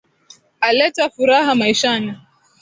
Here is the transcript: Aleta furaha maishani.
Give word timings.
Aleta 0.59 1.09
furaha 1.13 1.55
maishani. 1.61 2.17